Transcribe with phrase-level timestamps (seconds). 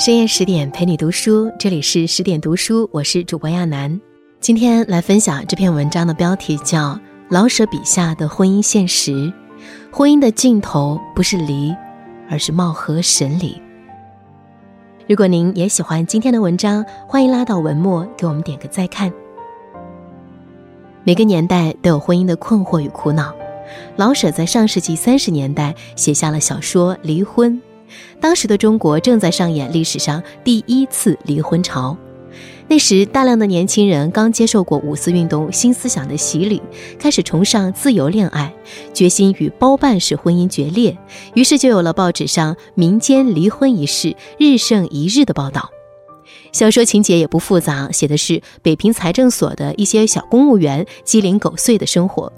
[0.00, 4.00] 深夜十点陪你读书，这里是十点读书，我是主播亚楠。
[4.40, 6.94] 今天来分享这篇文章的标题叫
[7.28, 9.12] 《老舍笔下的婚姻现实》，
[9.92, 11.76] 婚姻的尽头不是离，
[12.30, 13.60] 而是貌合神离。
[15.06, 19.12] 如果您也喜欢今天的文章，欢迎拉到文末给我们点个再看。
[21.04, 23.34] 每个年代都有婚姻的困惑与苦恼，
[23.96, 27.52] 老舍在上世纪三十年代写下了小说《离婚》。
[28.20, 31.96] 当时的中国正在上演历史上第一次离婚潮，
[32.68, 36.62] 那时大量的年轻人刚接受过五四运动新思想的洗礼，
[36.98, 38.54] 开始崇尚自由恋爱，
[38.94, 40.96] 决心与包办式婚姻决裂，
[41.34, 45.70] 于是就有了报纸上民间离婚一事日盛一日的报道。
[46.52, 52.32] 小说情节也不复杂，写的是北平财政所的一些小公务员鸡零狗碎的生活。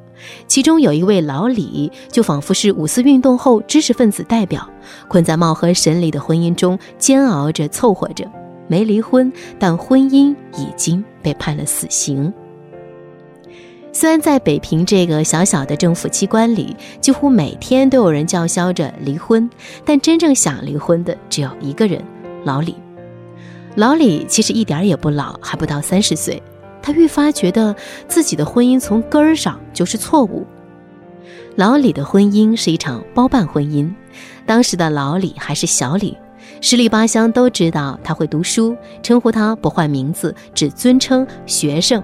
[0.46, 4.68] 其中有一位老李，就仿佛是五四运动后知识分子代表，
[5.08, 8.30] 困在貌合神离的婚姻中煎熬着凑合着，
[8.68, 12.32] 没离婚，但婚姻已经被判了死刑。
[13.94, 19.48] 虽然在北平这个小小的政府机关里，几乎每天都有人叫嚣着离婚，
[19.84, 22.02] 但真正想离婚的只有一个人——
[22.44, 22.74] 老李。
[23.74, 26.42] 老李其实一点也不老，还不到三十岁。
[26.82, 27.74] 他愈发觉得
[28.08, 30.46] 自己的婚姻从根儿上就是错误。
[31.56, 33.92] 老李的婚姻是一场包办婚姻，
[34.46, 36.16] 当时的老李还是小李，
[36.60, 42.02] 十里八乡都知道他会读书，称呼他不换名字，只尊称学生。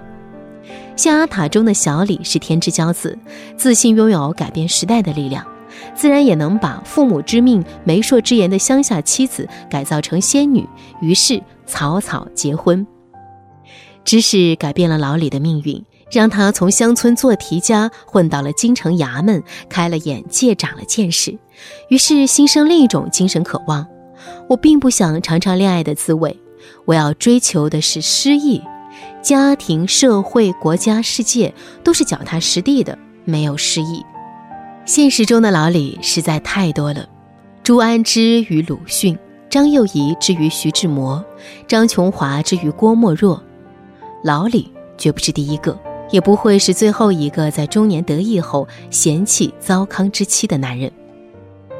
[0.95, 3.17] 象牙塔中的小李是天之骄子，
[3.57, 5.45] 自信拥有改变时代的力量，
[5.95, 10.67] 自然也能把父母之命、媒妁之言的乡下妻子改造成仙女，
[11.01, 12.85] 于是草草结婚。
[14.09, 21.37] 知识改变了老李的命运，让他从乡村做题家混到了京城衙门，开了眼界，长了见识。
[21.89, 23.85] 于是心生另一种精神渴望：
[24.47, 26.35] 我并不想尝尝恋爱的滋味，
[26.85, 28.59] 我要追求的是诗意。
[29.21, 31.53] 家庭、社会、国家、世界
[31.83, 34.03] 都是脚踏实地的，没有诗意。
[34.85, 37.07] 现实中的老李实在太多了：
[37.61, 39.15] 朱安之与鲁迅，
[39.51, 41.23] 张幼仪之于徐志摩，
[41.67, 43.39] 张琼华之于郭沫若。
[44.21, 45.77] 老李绝不是第一个，
[46.11, 50.91] 也不会是最后一个在中年得意后嫌弃糟糠之妻的男人。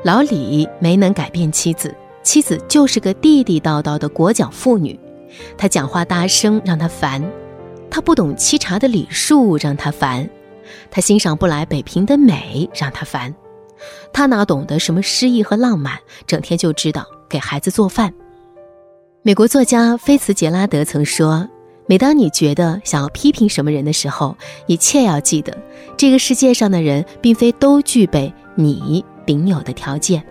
[0.04, 4.98] 老李没能改变妻子，妻子就是个地地道道的裹脚妇女。
[5.58, 7.22] 他讲话大声，让他烦；
[7.92, 10.26] 他不懂沏茶的礼数，让他烦；
[10.90, 13.36] 他欣赏不来北平的美，让他烦。
[14.14, 18.14] 他哪懂得什么诗意和浪漫，整天就知道给孩子做饭。
[19.24, 21.46] 美国作家菲茨杰拉德曾说。
[21.90, 25.58] 每当你觉得想要批评什么人的时候，你切要记得，
[25.98, 30.24] 这个世界上的人并非都具备你顶有的条件。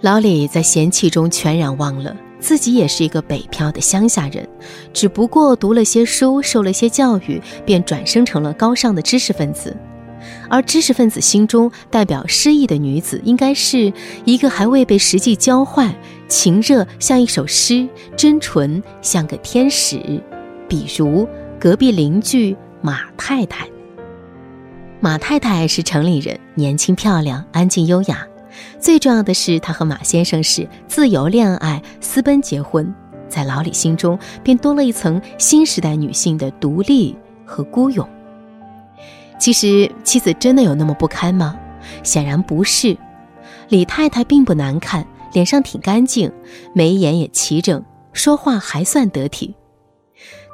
[0.00, 4.48] 老李在嫌弃中全然忘了自己也是一个北漂的乡下人，
[4.94, 9.76] 只不过读了些书，受了些教育，便转生成了高尚的知识分子。
[10.48, 13.92] 而知识分子心中代表诗意的女子，应该是
[14.24, 15.94] 一个还未被实际交换，
[16.28, 20.18] 情热像一首诗，真纯像个天使。
[20.72, 21.28] 比如
[21.60, 23.68] 隔壁邻居马太太。
[25.00, 28.26] 马太太是城里人，年轻漂亮，安静优雅。
[28.78, 32.90] 最重要的是，她和马先生是自由恋爱、私奔结婚，
[33.28, 38.08] 在老李心中便多了一层新时代女性的独立和孤勇。
[39.38, 41.54] 其实，妻子真的有那么不堪吗？
[42.02, 42.96] 显然不是。
[43.68, 46.32] 李太太并不难看，脸上挺干净，
[46.74, 47.84] 眉眼也齐整，
[48.14, 49.54] 说话还算得体。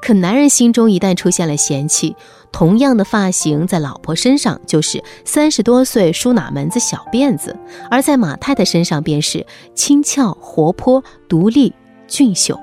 [0.00, 2.14] 可男人心中一旦出现了嫌弃，
[2.53, 7.56] 同样的发型在老婆身上就是三十多岁梳哪门子小辫子，
[7.91, 9.44] 而在马太太身上便是
[9.75, 11.75] 轻俏活泼、独立
[12.06, 12.59] 俊秀。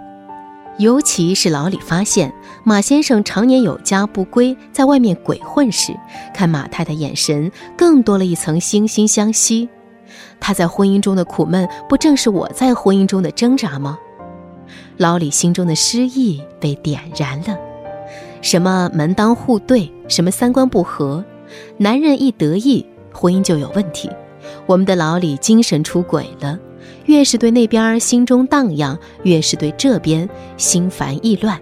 [0.77, 2.33] 尤其是老李发现
[2.65, 5.95] 马先生常年有家不归，在外面鬼混时，
[6.33, 9.69] 看马太太眼神更多了一层惺惺相惜。
[10.39, 13.97] 他在婚姻中的苦闷，不正是我在婚姻中的挣扎吗？
[14.97, 17.57] 老李心中的诗意被点燃了，
[18.41, 21.23] 什么门当户对，什么三观不合，
[21.77, 24.09] 男人一得意，婚姻就有问题。
[24.65, 26.57] 我们的老李精神出轨了，
[27.05, 31.59] 越是对那边心中荡漾，越是对这边心烦意乱。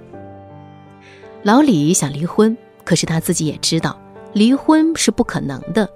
[1.42, 4.00] 老李想离婚，可是他自己也知道，
[4.34, 5.90] 离婚是不可能的。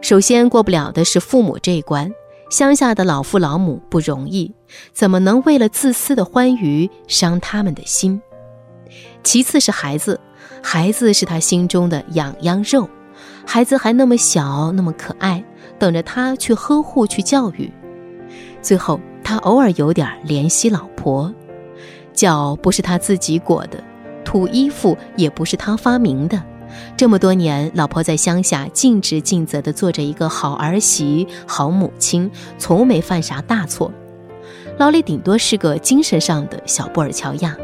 [0.00, 2.10] 首先过不了的是父母这一关。
[2.48, 4.54] 乡下的老父老母不容易，
[4.92, 8.20] 怎么能为了自私的欢愉伤他们的心？
[9.22, 10.18] 其次是孩子，
[10.62, 12.88] 孩子是他心中的痒痒肉，
[13.46, 15.44] 孩子还那么小，那么可爱，
[15.78, 17.70] 等着他去呵护、去教育。
[18.62, 21.32] 最后，他偶尔有点怜惜老婆，
[22.14, 23.82] 脚不是他自己裹的，
[24.24, 26.42] 土衣服也不是他发明的。
[26.96, 33.92] 这么多年，老婆在乡下尽职尽责地做着一个好儿媳、好母亲，从没犯啥大错。
[34.78, 37.56] 老李顶多是个精神上的小布尔乔亚，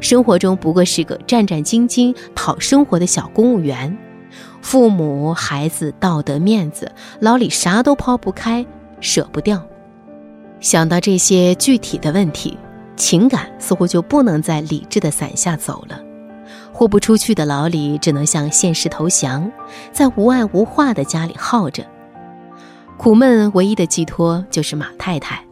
[0.00, 3.96] 生活中不过是个战战兢兢讨生活的小公务员。
[4.60, 8.66] 父母、孩子、道德、面子，老李啥都抛不开，
[9.00, 9.64] 舍不掉。
[10.60, 12.58] 想到这些具体的问题，
[12.96, 16.00] 情感似乎就不能在理智的伞下走了。
[16.76, 19.50] 豁不出去的老李只能向现实投降，
[19.92, 21.82] 在无爱无话的家里耗着。
[22.98, 25.42] 苦闷唯一的寄托就是马太太，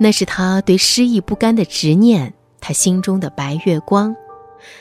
[0.00, 4.12] 那是他对失意不甘的执念，他心中的白月光。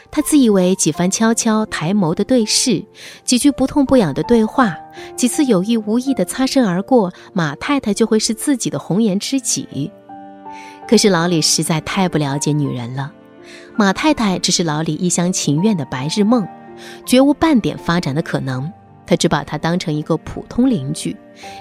[0.09, 2.83] 他自以为几番悄悄抬眸的对视，
[3.23, 4.75] 几句不痛不痒的对话，
[5.15, 9.91] 几次有意无意的擦身而过，马太太就会是自己的红颜知己。
[10.87, 13.13] 可是老李实在太不了解女人了。
[13.77, 16.47] 马太太只是老李一厢情愿的白日梦，
[17.05, 18.71] 绝无半点发展的可能。
[19.05, 21.15] 他只把她当成一个普通邻居，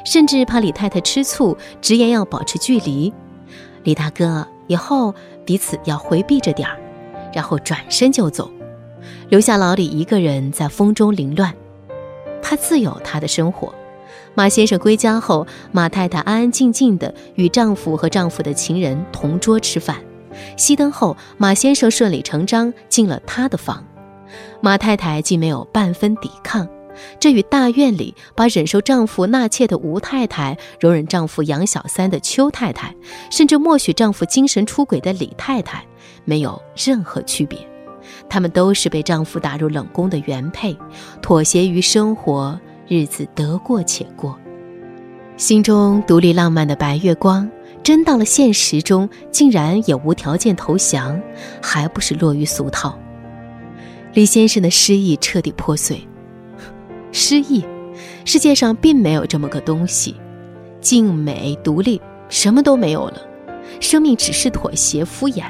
[0.04, 3.12] 甚至怕李太太吃醋，直言要保持距离。
[3.82, 5.14] 李大哥，以后
[5.44, 6.76] 彼此要回避着点儿，
[7.32, 8.50] 然后转身就走，
[9.30, 11.52] 留下老李一个人在风中凌乱。
[12.42, 13.74] 他自有他的生活。
[14.34, 19.96] 马先生归家后，马太太安安静静的与丈夫和丈夫的情人同桌吃饭。
[20.56, 23.84] 熄灯后，马先生顺理成章进了他的房，
[24.60, 26.68] 马太太既没有半分抵抗，
[27.18, 32.94] 这与大院里把忍受丈夫纳妾的吴太太、容忍丈夫养小三的邱太太，
[33.30, 35.84] 甚至默许丈夫精神出轨的李太太，
[36.24, 37.58] 没有任何区别。
[38.28, 40.76] 她们都是被丈夫打入冷宫的原配，
[41.22, 42.58] 妥协于生活，
[42.88, 44.38] 日子得过且过，
[45.36, 47.48] 心中独立浪漫的白月光。
[47.82, 51.20] 真到了现实中，竟然也无条件投降，
[51.62, 52.98] 还不是落于俗套？
[54.12, 56.06] 李先生的失意彻底破碎。
[57.12, 57.64] 失意，
[58.24, 60.14] 世界上并没有这么个东西，
[60.80, 63.22] 静美独立，什么都没有了。
[63.80, 65.44] 生命只是妥协、敷衍，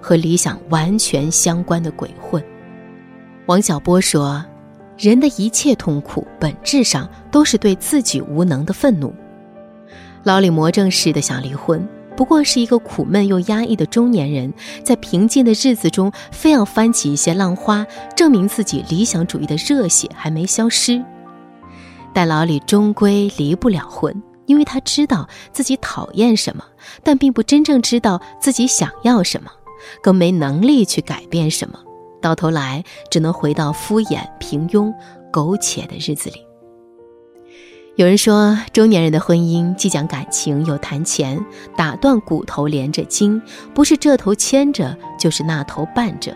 [0.00, 2.44] 和理想完全相关的鬼混。
[3.46, 4.44] 王小波说
[4.98, 9.14] ：“人的一切痛苦，本质上都是对自己无能的愤怒。”
[10.22, 14.52] 老李魔怔似的想离婚，不过是一个苦闷又压抑的中年人，
[14.84, 21.02] 在平静的日子中，非要翻起一些浪花，证明自己理想主义的热血还没消失。
[22.12, 26.64] 但老李终归离不了婚，因为他知道自己讨厌什么，
[27.02, 29.50] 但并不真正知道自己想要什么，
[30.02, 31.78] 更没能力去改变什么，
[32.20, 34.92] 到头来只能回到敷衍、平庸、
[35.32, 36.49] 苟且的日子里。
[37.96, 41.44] 有人说，中年人的婚姻既讲感情又谈钱，
[41.76, 43.40] 打断骨头连着筋，
[43.74, 46.34] 不是这头牵着，就是那头绊着。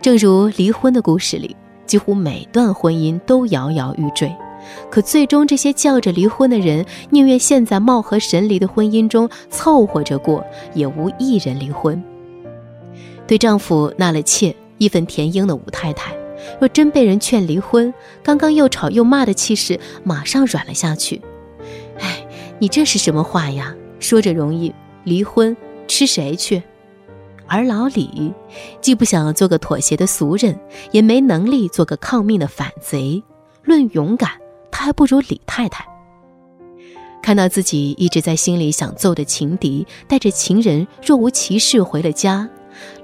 [0.00, 4.32] 正如离婚的故事里，几乎每段婚姻都摇摇欲坠，
[4.88, 10.44] 可最终这些叫着离婚的人，宁愿陷在貌合神离的婚姻中凑合着过，
[10.74, 12.00] 也无一人离婚。
[13.26, 16.17] 对丈夫纳了妾、义愤填膺的吴太太。
[16.60, 17.92] 若真被人劝离婚，
[18.22, 21.20] 刚刚又吵又骂的气势马上软了下去。
[22.00, 22.26] 哎，
[22.58, 23.74] 你这是什么话呀？
[24.00, 24.74] 说着容易，
[25.04, 26.62] 离婚吃谁去？
[27.46, 28.32] 而老李
[28.80, 30.58] 既不想做个妥协的俗人，
[30.92, 33.22] 也没能力做个抗命的反贼。
[33.64, 34.30] 论勇敢，
[34.70, 35.86] 他还不如李太太。
[37.22, 42.48] 看到自己一直在心里想揍的情敌带着情人若无其事回了家，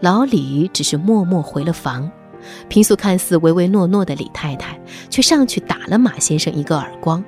[0.01, 2.11] 老李只是默默回了房。
[2.69, 4.79] 平素看似唯唯诺诺的李太太，
[5.11, 7.23] 却上去打了马先生一个耳光。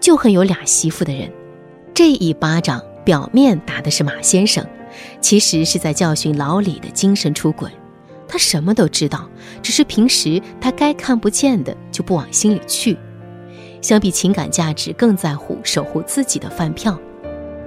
[0.00, 1.30] 就恨有俩媳妇的人，
[1.92, 4.64] 这一巴掌表面打的是马先生，
[5.20, 7.70] 其实是在教训老李的精神出轨。
[8.28, 9.28] 他什么都知道，
[9.62, 12.96] 只是平时他该看不见的就不往心里去。
[13.82, 16.98] 相比情感价值，更在乎守护自己的饭票。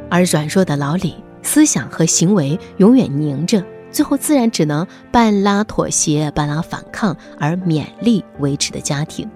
[0.10, 3.63] 而软弱的老李，思想和行为永远拧着。
[3.91, 9.29] 最后自然只能半拉妥协，半拉反抗，而勉力维持的家庭。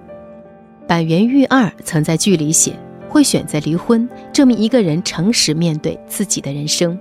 [0.88, 2.78] 板垣裕二曾在剧里写
[3.10, 6.98] ：“会选择离婚，证明一个人诚实面对自己的人生。”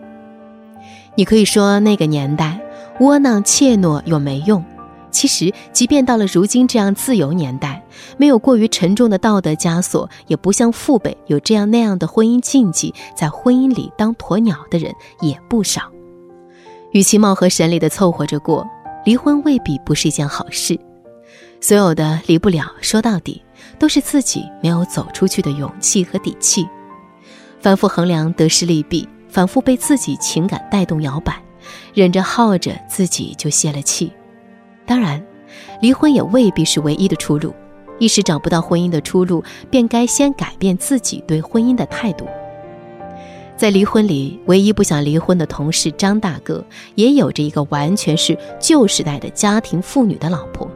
[1.15, 2.59] 你可以说那个年代
[3.01, 4.65] 窝囊怯懦又没用。
[5.11, 7.83] 其实，即便到了如今这样自由年代，
[8.17, 14.91] 没有过于沉重的道德枷锁，也不像父辈有这样那样的婚姻禁忌，在婚姻里当鸵鸟的人
[15.21, 15.83] 也不少。
[16.93, 18.67] 与其貌合神离的凑合着过，
[19.05, 20.79] 离婚未必不是一件好事。
[21.61, 23.43] 所有的离不了，说到底
[23.79, 26.69] 都是自己没有走出去的勇气和底气。
[27.61, 31.41] 反复衡量得失利弊，反复被自己情感带动摇摆，
[31.95, 34.13] 忍着耗着，自己就泄了气。
[34.85, 35.25] 当然，
[35.81, 37.55] 离婚也未必是唯一的出路。
[37.99, 42.27] 一时找不到婚姻的出路，便该先改变自己对婚姻的态度。
[43.63, 46.67] 在离婚里，唯一不想离婚的同事张大哥，
[46.97, 50.69] 也有着一个完全是旧时代的家庭妇女的老婆，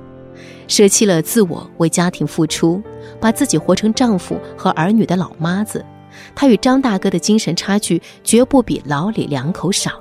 [0.68, 2.80] 舍弃了自我为家庭付出，
[3.20, 5.84] 把自己活成丈夫和儿女的老妈子。
[6.32, 10.00] 她与张大哥的精神差距绝不比老李两口少。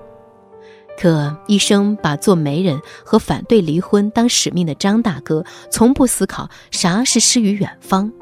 [0.96, 8.13] 可一生把做媒人和反对离婚当使命的张大哥，从不思考啥是诗与远方。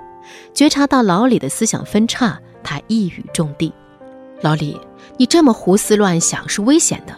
[0.54, 3.74] 觉察到老李的思想分叉，他一语中的
[4.44, 4.78] ：“老李，
[5.16, 7.16] 你这么胡思乱想是危险的。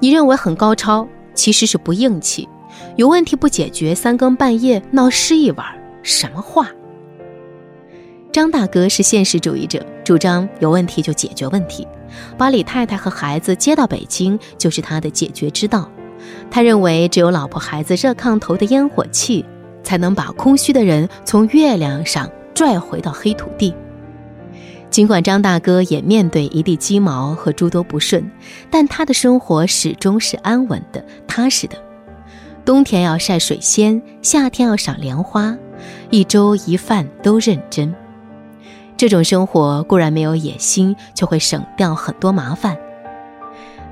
[0.00, 2.48] 你认为很高超，其实是不硬气。
[2.96, 5.66] 有问题不解决，三更半夜闹诗一晚，
[6.02, 6.70] 什么话？”
[8.32, 11.86] 张大哥是现实主义者，主张有问题就解决问题。
[12.38, 15.90] 把李太太和孩子接到北京就是他的解决之道。
[16.50, 19.44] 他认为，只有老婆孩子热炕头的烟火气，
[19.82, 23.74] 才能把空虚的人从月亮上拽回到黑土地。
[24.94, 28.30] 尽管张大哥也面对一地鸡毛和诸多不顺，
[28.70, 31.76] 但他的生活始终是安稳的、踏实的。
[32.64, 35.58] 冬天要晒水仙，夏天要赏莲花，
[36.10, 37.92] 一粥一饭都认真。
[38.96, 42.78] 这种生活固然没有野心，却会省掉很多麻烦。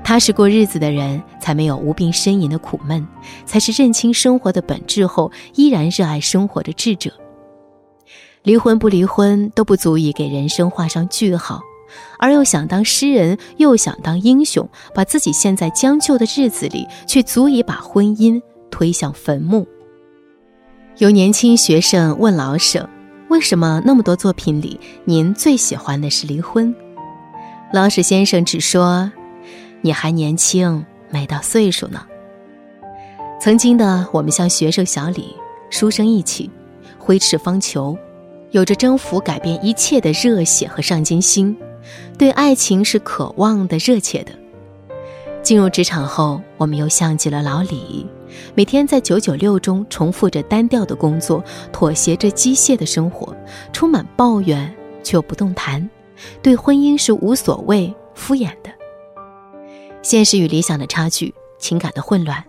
[0.05, 3.05] 踏实过日子的人，才没有无病呻吟的苦闷，
[3.45, 7.11] 才是认清生活的本质后依然热爱生活的智者。
[8.43, 11.61] 离婚不离婚都不足以给人生画上句号，
[12.19, 19.65] 而又想当诗人，又想当英雄，把自己陷在将就的日子里，却足以把婚姻推向坟墓。
[20.97, 22.87] 有年轻学生问老舍。
[23.29, 26.75] 为什么那么多作品里，您最喜欢的是离婚？
[27.73, 29.11] 老舍先生只说
[29.81, 32.05] ：“你还年轻，没到岁数呢。”
[33.41, 35.35] 曾经的我们像学生小李，
[35.71, 36.47] 书生意气，
[36.99, 37.97] 挥斥方遒，
[38.53, 41.57] 有着征服、改变一切的热血和上进心，
[42.19, 44.31] 对爱情是渴望的、热切的。
[45.41, 48.05] 进入职场后，我们又像极了老李。
[48.53, 53.35] 每天在九九六中重复着单调的工作，妥协着机械的生活，
[53.71, 55.89] 充满抱怨却又不动弹，
[56.43, 58.69] 对婚姻是无所谓、敷衍的。
[60.03, 62.45] 现实与理想的差距，情感的混乱，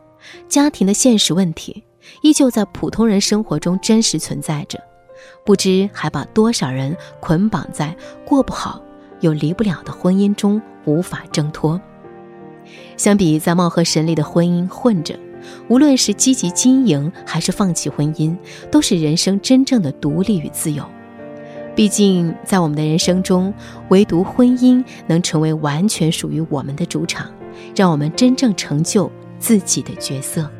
[0.50, 1.82] 家庭的现实问题，
[2.20, 4.78] 依旧在普通人生活中真实存在着，
[5.44, 8.82] 不知还把多少人捆绑在过不好
[9.20, 11.80] 又离不了的婚姻中，无法挣脱。
[12.96, 15.18] 相比在貌合神离的婚姻混着。
[15.68, 18.34] 无论是积极经营还是放弃婚姻，
[18.70, 20.82] 都是人生真正的独立与自由。
[21.74, 23.52] 毕竟，在我们的人生中，
[23.90, 27.30] 唯独婚姻能成为完全属于我们的主场，
[27.76, 30.50] 让我们真正成就自己的角色。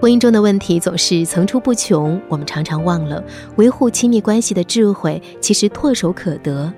[0.00, 3.22] 婚姻中的问题总是层出不穷，我们常常忘了
[3.56, 6.72] 维护亲密关系的智慧其实唾手可得。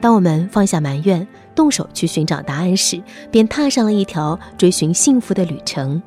[0.00, 6.00] 当我们放下埋怨，动手去寻找答案时，便踏上了一条追寻幸福的旅程。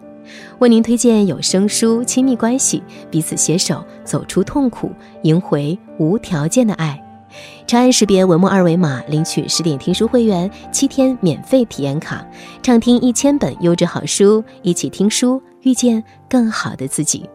[0.59, 2.79] 为您推荐有声书《亲密关系》，
[3.09, 4.89] 彼此携手走出痛苦，
[5.23, 6.97] 赢回无条件的爱。
[7.67, 12.25] 长按识别文末二维码，领取十点听书会员七天免费体验卡，
[12.61, 17.29] 畅听一千本优质好书，一起听书，遇见更好的自己。